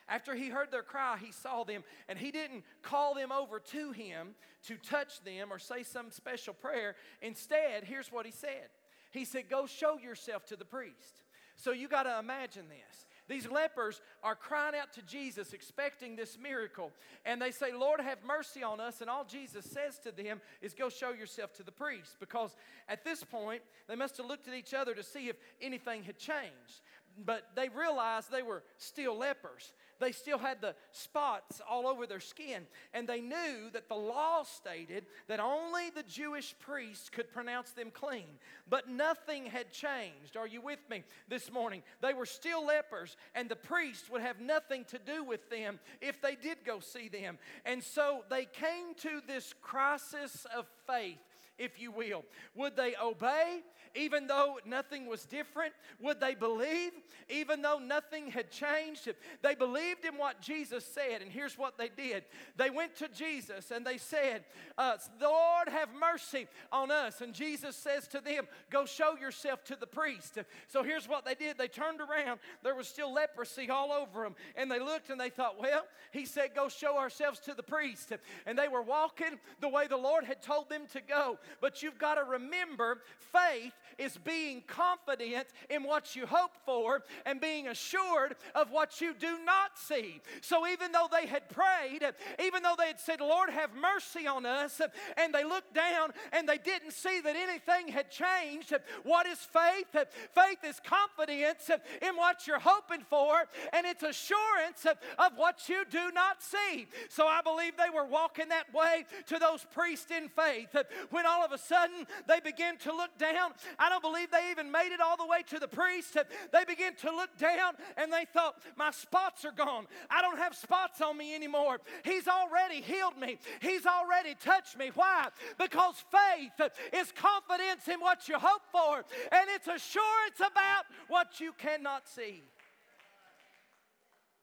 [0.07, 3.91] After he heard their cry, he saw them, and he didn't call them over to
[3.91, 4.35] him
[4.67, 6.95] to touch them or say some special prayer.
[7.21, 8.69] Instead, here's what he said
[9.11, 11.23] He said, Go show yourself to the priest.
[11.55, 13.05] So you got to imagine this.
[13.27, 16.91] These lepers are crying out to Jesus, expecting this miracle.
[17.25, 19.01] And they say, Lord, have mercy on us.
[19.01, 22.17] And all Jesus says to them is, Go show yourself to the priest.
[22.19, 22.55] Because
[22.87, 26.19] at this point, they must have looked at each other to see if anything had
[26.19, 26.81] changed.
[27.25, 29.73] But they realized they were still lepers.
[29.99, 32.63] They still had the spots all over their skin.
[32.93, 37.91] And they knew that the law stated that only the Jewish priests could pronounce them
[37.91, 38.39] clean.
[38.69, 40.35] But nothing had changed.
[40.37, 41.83] Are you with me this morning?
[42.01, 46.21] They were still lepers, and the priests would have nothing to do with them if
[46.21, 47.37] they did go see them.
[47.65, 51.19] And so they came to this crisis of faith
[51.57, 52.23] if you will.
[52.55, 53.61] Would they obey
[53.95, 55.73] even though nothing was different?
[56.01, 56.91] Would they believe
[57.29, 59.09] even though nothing had changed?
[59.41, 62.23] They believed in what Jesus said, and here's what they did
[62.57, 64.43] they went to Jesus and they said,
[64.77, 67.21] uh, Lord, have mercy on us.
[67.21, 70.37] And Jesus says to them, Go show yourself to the priest.
[70.67, 74.35] So here's what they did they turned around, there was still leprosy all over them,
[74.55, 78.11] and they looked and they thought, Well, he said, Go show ourselves to the priest.
[78.45, 81.39] And they were walking the way the Lord had told them to go.
[81.61, 87.39] But you've got to remember faith is being confident in what you hope for and
[87.39, 90.21] being assured of what you do not see.
[90.41, 92.01] So even though they had prayed,
[92.43, 94.81] even though they had said, Lord, have mercy on us,
[95.17, 99.95] and they looked down and they didn't see that anything had changed, what is faith?
[100.33, 101.69] Faith is confidence
[102.01, 106.87] in what you're hoping for, and it's assurance of what you do not see.
[107.09, 110.75] So I believe they were walking that way to those priests in faith
[111.09, 113.51] when all of a sudden they begin to look down.
[113.85, 116.17] I don't believe they even made it all the way to the priest.
[116.51, 119.85] They began to look down and they thought, My spots are gone.
[120.09, 121.77] I don't have spots on me anymore.
[122.03, 124.89] He's already healed me, He's already touched me.
[124.95, 125.27] Why?
[125.59, 131.53] Because faith is confidence in what you hope for, and it's assurance about what you
[131.55, 132.41] cannot see.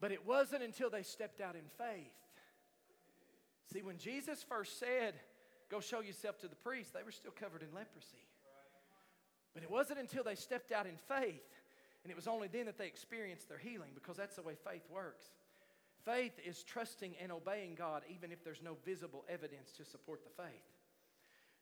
[0.01, 2.13] But it wasn't until they stepped out in faith.
[3.73, 5.15] See, when Jesus first said,
[5.69, 8.23] Go show yourself to the priest, they were still covered in leprosy.
[9.55, 11.49] But it wasn't until they stepped out in faith,
[12.05, 14.85] and it was only then that they experienced their healing because that's the way faith
[14.91, 15.27] works.
[16.05, 20.43] Faith is trusting and obeying God even if there's no visible evidence to support the
[20.43, 20.63] faith.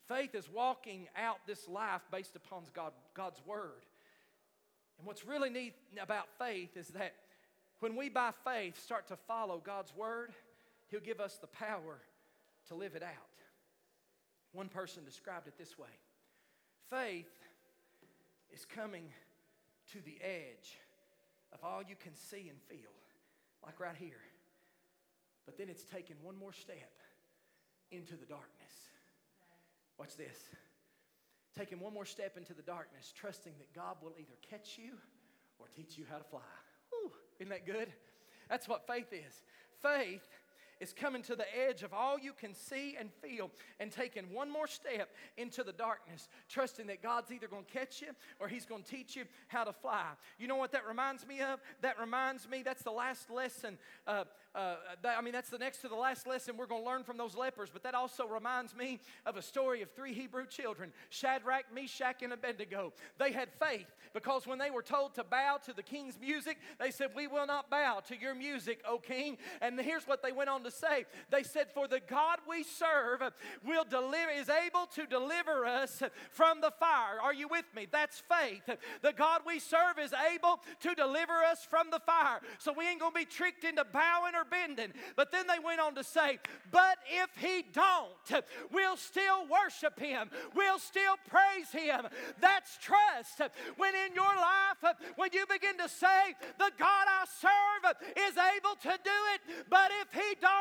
[0.08, 3.84] Faith is walking out this life based upon God, God's word.
[4.98, 7.14] And what's really neat about faith is that
[7.80, 10.32] when we, by faith, start to follow God's word,
[10.88, 12.00] He'll give us the power
[12.68, 13.10] to live it out.
[14.52, 15.88] One person described it this way
[16.90, 17.30] faith
[18.52, 19.04] is coming
[19.92, 20.78] to the edge
[21.52, 22.92] of all you can see and feel,
[23.64, 24.22] like right here.
[25.46, 26.92] But then it's taking one more step
[27.90, 28.72] into the darkness.
[29.98, 30.38] Watch this.
[31.58, 34.92] Taking one more step into the darkness, trusting that God will either catch you
[35.58, 36.40] or teach you how to fly.
[36.90, 37.10] Whew,
[37.40, 37.88] isn't that good?
[38.48, 39.42] That's what faith is.
[39.82, 40.26] Faith
[40.80, 44.50] is coming to the edge of all you can see and feel and taking one
[44.50, 48.64] more step into the darkness, trusting that God's either going to catch you or He's
[48.64, 50.06] going to teach you how to fly.
[50.38, 51.60] You know what that reminds me of?
[51.82, 53.78] That reminds me, that's the last lesson.
[54.06, 56.88] Uh, uh, that, I mean, that's the next to the last lesson we're going to
[56.88, 60.46] learn from those lepers, but that also reminds me of a story of three Hebrew
[60.46, 62.92] children Shadrach, Meshach, and Abednego.
[63.18, 66.90] They had faith because when they were told to bow to the king's music, they
[66.90, 69.38] said, We will not bow to your music, O king.
[69.60, 71.04] And here's what they went on to to say?
[71.30, 73.22] They said, For the God we serve
[73.64, 77.20] will deliver, is able to deliver us from the fire.
[77.22, 77.86] Are you with me?
[77.90, 78.78] That's faith.
[79.02, 82.40] The God we serve is able to deliver us from the fire.
[82.58, 84.92] So we ain't gonna be tricked into bowing or bending.
[85.16, 86.38] But then they went on to say,
[86.70, 92.06] But if he don't, we'll still worship him, we'll still praise him.
[92.40, 93.40] That's trust.
[93.76, 98.76] When in your life, when you begin to say, The God I serve is able
[98.82, 100.59] to do it, but if he don't,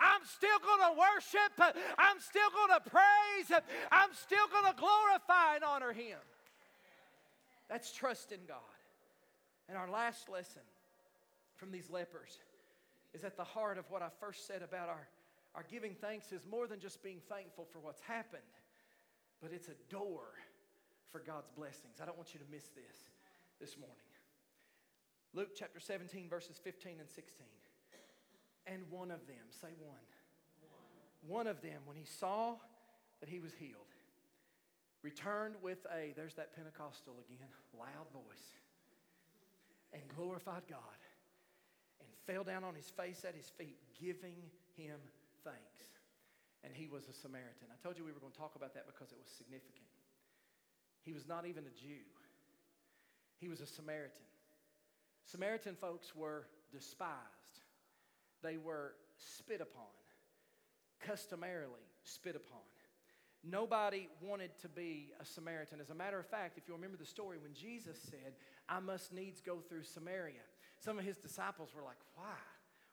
[0.00, 6.18] I'm still gonna worship, I'm still gonna praise, I'm still gonna glorify and honor him.
[7.68, 8.58] That's trust in God.
[9.68, 10.62] And our last lesson
[11.56, 12.38] from these lepers
[13.14, 15.08] is at the heart of what I first said about our,
[15.54, 18.42] our giving thanks is more than just being thankful for what's happened,
[19.40, 20.24] but it's a door
[21.10, 22.00] for God's blessings.
[22.02, 23.10] I don't want you to miss this
[23.60, 23.96] this morning.
[25.34, 27.46] Luke chapter 17, verses 15 and 16.
[28.66, 30.06] And one of them, say one.
[31.26, 32.54] One of them, when he saw
[33.20, 33.90] that he was healed,
[35.02, 37.48] returned with a, there's that Pentecostal again,
[37.78, 38.58] loud voice,
[39.92, 41.00] and glorified God,
[42.00, 44.34] and fell down on his face at his feet, giving
[44.76, 44.98] him
[45.44, 45.82] thanks.
[46.64, 47.70] And he was a Samaritan.
[47.70, 49.86] I told you we were going to talk about that because it was significant.
[51.02, 52.06] He was not even a Jew,
[53.38, 54.26] he was a Samaritan.
[55.24, 57.62] Samaritan folks were despised,
[58.42, 59.84] they were spit upon,
[61.00, 62.60] customarily spit upon.
[63.44, 65.80] Nobody wanted to be a Samaritan.
[65.80, 68.34] As a matter of fact, if you remember the story, when Jesus said,
[68.68, 70.46] I must needs go through Samaria,
[70.78, 72.38] some of his disciples were like, Why?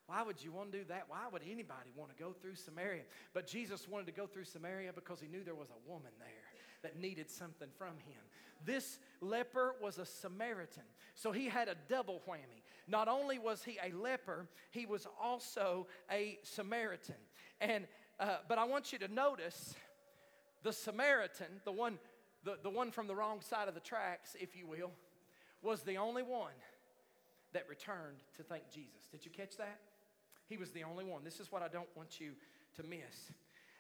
[0.08, 1.06] Why would you want to do that?
[1.08, 3.04] Why would anybody want to go through Samaria?
[3.32, 6.59] But Jesus wanted to go through Samaria because he knew there was a woman there
[6.84, 8.22] that needed something from him.
[8.66, 10.84] This leper was a Samaritan,
[11.16, 12.64] so he had a double whammy.
[12.88, 17.16] Not only was he a leper, he was also a Samaritan.
[17.62, 17.88] And
[18.20, 19.76] uh, but I want you to notice
[20.64, 21.98] the Samaritan, the one,
[22.44, 24.92] the, the one from the wrong side of the tracks, if you will,
[25.62, 26.52] was the only one
[27.54, 29.08] that returned to thank Jesus.
[29.10, 29.80] Did you catch that?
[30.48, 31.24] He was the only one.
[31.24, 32.32] This is what I don't want you
[32.76, 33.32] to miss.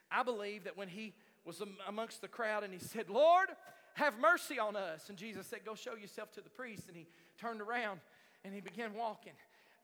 [0.09, 1.13] I believe that when he
[1.49, 3.49] was amongst the crowd and he said, Lord,
[3.95, 5.09] have mercy on us.
[5.09, 6.83] And Jesus said, Go show yourself to the priest.
[6.87, 7.07] And he
[7.39, 8.01] turned around
[8.45, 9.33] and he began walking.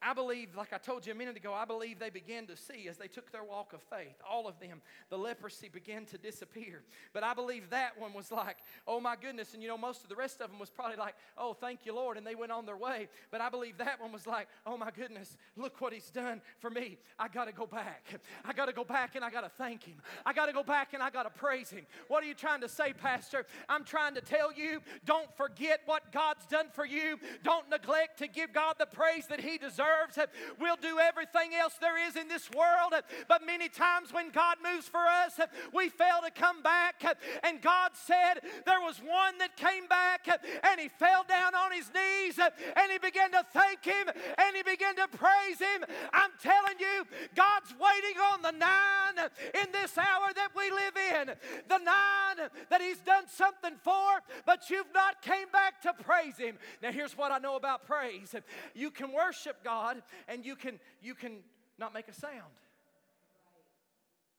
[0.01, 2.87] I believe, like I told you a minute ago, I believe they began to see
[2.87, 6.83] as they took their walk of faith, all of them, the leprosy began to disappear.
[7.13, 9.53] But I believe that one was like, oh my goodness.
[9.53, 11.95] And you know, most of the rest of them was probably like, oh, thank you,
[11.95, 12.17] Lord.
[12.17, 13.07] And they went on their way.
[13.31, 16.69] But I believe that one was like, oh my goodness, look what he's done for
[16.69, 16.97] me.
[17.17, 18.19] I got to go back.
[18.43, 19.95] I got to go back and I got to thank him.
[20.25, 21.85] I got to go back and I got to praise him.
[22.09, 23.45] What are you trying to say, Pastor?
[23.69, 27.17] I'm trying to tell you, don't forget what God's done for you.
[27.43, 30.29] Don't neglect to give God the praise that he deserves deserves.
[30.59, 32.93] We'll do everything else there is in this world,
[33.27, 35.39] but many times when God moves for us,
[35.73, 37.03] we fail to come back.
[37.43, 41.89] And God said there was one that came back and he fell down on his
[41.93, 45.85] knees and he began to thank him and he began to praise him.
[46.13, 49.29] I'm telling you, God's waiting on the nine
[49.63, 51.35] in this hour that we live in.
[51.67, 56.57] The nine that he's done something for, but you've not came back to praise him.
[56.81, 58.35] Now here's what I know about praise.
[58.73, 61.39] You can worship God God and you can you can
[61.77, 62.55] not make a sound.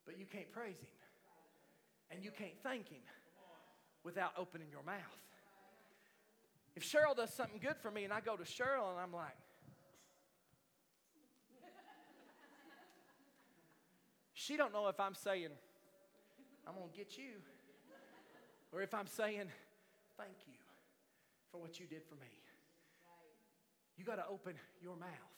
[0.06, 0.94] But you can't praise him.
[2.10, 3.02] And you can't thank him
[4.04, 5.20] without opening your mouth.
[6.76, 9.36] If Cheryl does something good for me and I go to Cheryl and I'm like,
[14.34, 15.48] she don't know if I'm saying,
[16.66, 17.40] I'm gonna get you,
[18.72, 19.48] or if I'm saying,
[20.16, 20.60] thank you
[21.50, 22.45] for what you did for me.
[24.06, 25.34] Got to open your mouth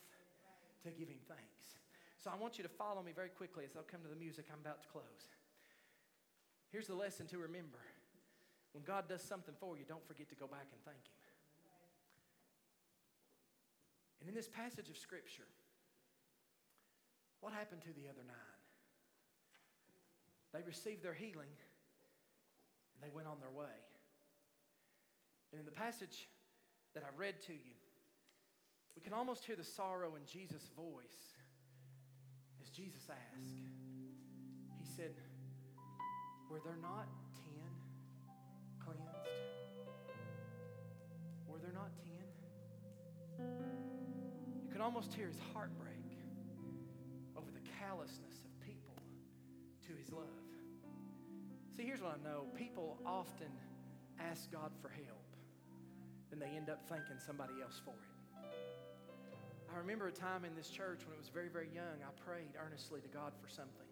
[0.85, 1.81] to give him thanks.
[2.21, 4.45] So I want you to follow me very quickly as I'll come to the music.
[4.53, 5.33] I'm about to close.
[6.71, 7.81] Here's the lesson to remember
[8.77, 11.17] when God does something for you, don't forget to go back and thank him.
[14.21, 15.49] And in this passage of Scripture,
[17.41, 18.61] what happened to the other nine?
[20.53, 21.57] They received their healing
[22.93, 23.81] and they went on their way.
[25.53, 26.29] And in the passage
[26.93, 27.79] that I read to you,
[28.99, 31.37] we can almost hear the sorrow in Jesus' voice
[32.61, 33.55] as Jesus asked.
[34.77, 35.15] He said,
[36.51, 37.07] Were there not
[37.37, 37.71] ten
[38.85, 39.07] cleansed?
[41.47, 43.47] Were there not ten?
[44.67, 46.19] You can almost hear his heartbreak
[47.37, 48.97] over the callousness of people
[49.87, 50.27] to his love.
[51.77, 53.53] See, here's what I know people often
[54.19, 55.37] ask God for help,
[56.33, 58.08] and they end up thanking somebody else for it.
[59.75, 62.53] I remember a time in this church when it was very, very young, I prayed
[62.65, 63.87] earnestly to God for something.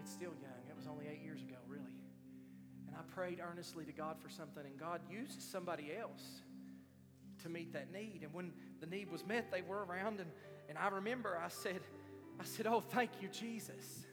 [0.00, 1.96] It's still young, it was only eight years ago, really.
[2.86, 6.42] And I prayed earnestly to God for something, and God used somebody else
[7.42, 8.20] to meet that need.
[8.22, 10.30] And when the need was met, they were around, and,
[10.68, 11.80] and I remember I said,
[12.40, 14.06] I said, Oh, thank you, Jesus.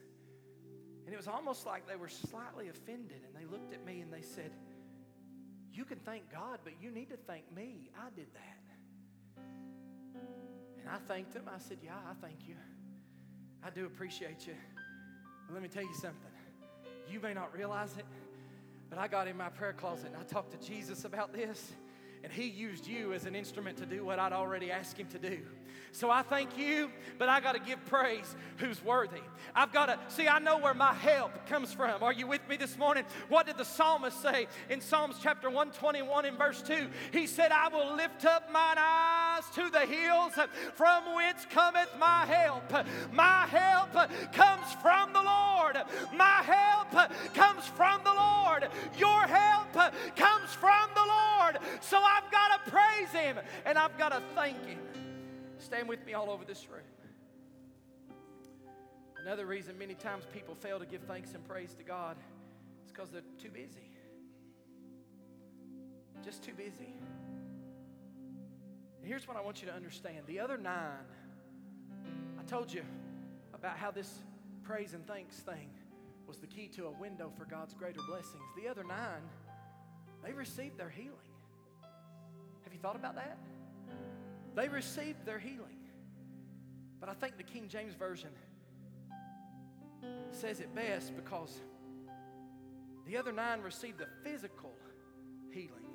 [1.06, 4.12] And it was almost like they were slightly offended, and they looked at me and
[4.12, 4.52] they said,
[5.72, 7.90] You can thank God, but you need to thank me.
[7.98, 8.63] I did that.
[10.84, 11.44] And I thanked him.
[11.48, 12.56] I said, Yeah, I thank you.
[13.66, 14.56] I do appreciate you.
[15.48, 16.32] But let me tell you something.
[17.10, 18.06] You may not realize it,
[18.90, 21.72] but I got in my prayer closet and I talked to Jesus about this,
[22.24, 25.20] and He used you as an instrument to do what I'd already asked Him to
[25.20, 25.40] do.
[25.92, 29.22] So I thank you, but I got to give praise who's worthy.
[29.56, 32.02] I've got to see, I know where my help comes from.
[32.02, 33.06] Are you with me this morning?
[33.30, 36.88] What did the psalmist say in Psalms chapter 121 and verse 2?
[37.12, 40.34] He said, I will lift up mine eyes to the hills
[40.76, 42.72] from whence cometh my help.
[43.12, 43.94] My help
[44.32, 45.78] comes from the Lord.
[46.16, 48.70] My help comes from the Lord.
[48.98, 49.74] Your help
[50.16, 51.58] comes from the Lord.
[51.82, 54.80] So I've got to praise Him and I've got to thank Him.
[55.58, 56.82] Stand with me all over this room.
[59.26, 62.18] Another reason many times people fail to give thanks and praise to God
[62.86, 63.90] is because they're too busy.
[66.24, 66.94] Just too busy.
[69.04, 71.04] And here's what I want you to understand the other nine,
[72.40, 72.84] I told you
[73.54, 74.24] about how this
[74.64, 75.70] praise and thanks thing
[76.26, 78.46] was the key to a window for God's greater blessings.
[78.56, 79.24] The other nine,
[80.24, 81.12] they received their healing.
[82.64, 83.38] Have you thought about that?
[84.56, 85.84] They received their healing.
[87.02, 88.30] But I think the King James Version
[90.32, 91.60] says it best because
[93.06, 94.72] the other nine received the physical
[95.52, 95.92] healing.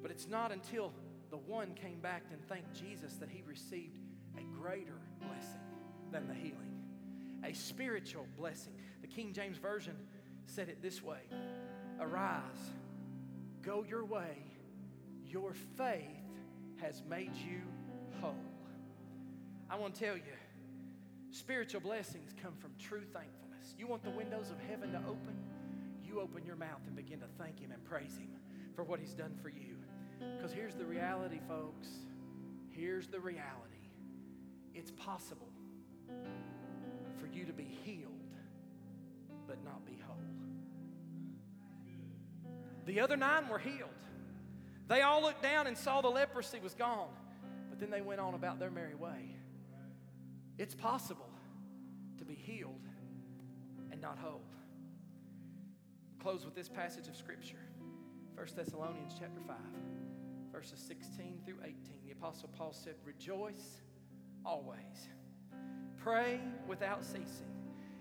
[0.00, 0.94] But it's not until
[1.32, 3.96] the one came back and thanked Jesus that he received
[4.36, 5.60] a greater blessing
[6.12, 6.78] than the healing,
[7.42, 8.74] a spiritual blessing.
[9.00, 9.96] The King James Version
[10.44, 11.20] said it this way
[11.98, 12.42] Arise,
[13.62, 14.44] go your way,
[15.26, 16.04] your faith
[16.82, 17.62] has made you
[18.20, 18.36] whole.
[19.70, 20.22] I want to tell you,
[21.30, 23.74] spiritual blessings come from true thankfulness.
[23.78, 25.38] You want the windows of heaven to open?
[26.04, 28.28] You open your mouth and begin to thank Him and praise Him
[28.76, 29.76] for what He's done for you.
[30.36, 31.88] Because here's the reality, folks.
[32.70, 33.72] Here's the reality
[34.74, 35.48] it's possible
[37.20, 38.10] for you to be healed,
[39.46, 40.16] but not be whole.
[42.86, 43.90] The other nine were healed.
[44.88, 47.10] They all looked down and saw the leprosy was gone,
[47.70, 49.36] but then they went on about their merry way.
[50.58, 51.30] It's possible
[52.18, 52.88] to be healed
[53.90, 54.42] and not whole.
[56.20, 57.56] Close with this passage of Scripture
[58.36, 59.56] 1 Thessalonians chapter 5,
[60.52, 61.76] verses 16 through 18.
[62.04, 63.80] The Apostle Paul said, Rejoice
[64.44, 65.08] always,
[65.96, 67.48] pray without ceasing.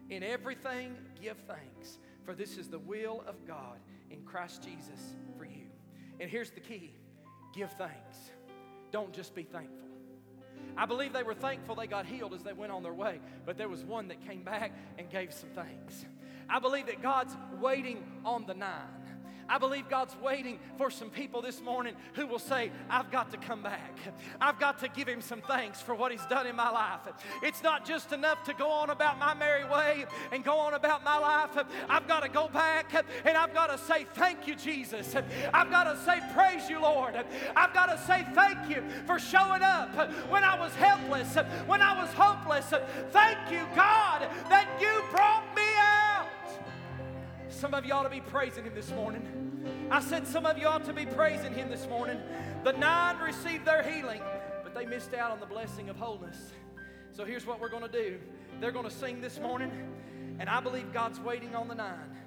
[0.09, 3.79] In everything, give thanks, for this is the will of God
[4.09, 5.67] in Christ Jesus for you.
[6.19, 6.93] And here's the key
[7.55, 8.31] give thanks.
[8.91, 9.77] Don't just be thankful.
[10.77, 13.57] I believe they were thankful they got healed as they went on their way, but
[13.57, 16.05] there was one that came back and gave some thanks.
[16.49, 19.00] I believe that God's waiting on the nine.
[19.51, 23.37] I believe God's waiting for some people this morning who will say, I've got to
[23.37, 23.97] come back.
[24.39, 27.01] I've got to give Him some thanks for what He's done in my life.
[27.43, 31.03] It's not just enough to go on about my merry way and go on about
[31.03, 31.49] my life.
[31.89, 32.93] I've got to go back
[33.25, 35.13] and I've got to say, Thank you, Jesus.
[35.53, 37.15] I've got to say, Praise you, Lord.
[37.53, 39.93] I've got to say, Thank you for showing up
[40.29, 41.35] when I was helpless,
[41.67, 42.73] when I was hopeless.
[43.11, 45.50] Thank you, God, that you brought.
[47.61, 49.87] Some of you ought to be praising Him this morning.
[49.91, 52.19] I said some of you ought to be praising Him this morning.
[52.63, 54.19] The nine received their healing,
[54.63, 56.53] but they missed out on the blessing of wholeness.
[57.11, 58.17] So here's what we're going to do
[58.59, 59.71] they're going to sing this morning,
[60.39, 62.17] and I believe God's waiting on the nine.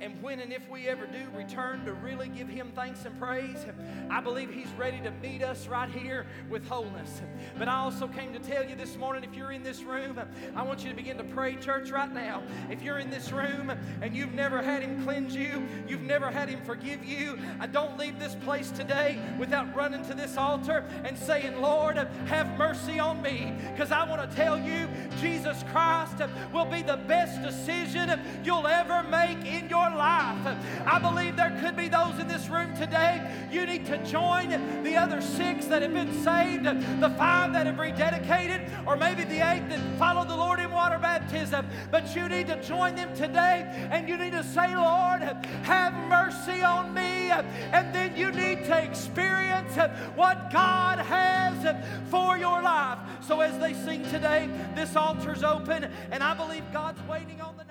[0.00, 3.66] And when and if we ever do return to really give Him thanks and praise,
[4.10, 7.20] I believe He's ready to meet us right here with wholeness.
[7.58, 10.20] But I also came to tell you this morning if you're in this room,
[10.54, 12.42] I want you to begin to pray, church, right now.
[12.70, 16.48] If you're in this room and you've never had Him cleanse you, you've never had
[16.48, 21.18] Him forgive you, I don't leave this place today without running to this altar and
[21.18, 23.52] saying, Lord, have mercy on me.
[23.72, 24.88] Because I want to tell you,
[25.20, 26.22] Jesus Christ
[26.52, 30.56] will be the best decision you'll ever make in your your life.
[30.86, 33.48] I believe there could be those in this room today.
[33.50, 34.50] You need to join
[34.82, 39.36] the other six that have been saved, the five that have rededicated, or maybe the
[39.36, 41.66] eight that followed the Lord in water baptism.
[41.90, 45.22] But you need to join them today and you need to say, Lord,
[45.62, 47.30] have mercy on me.
[47.30, 49.76] And then you need to experience
[50.14, 51.76] what God has
[52.10, 52.98] for your life.
[53.22, 57.67] So as they sing today, this altar's open, and I believe God's waiting on the.